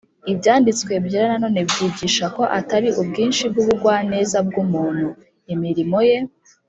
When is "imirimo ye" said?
5.53-6.17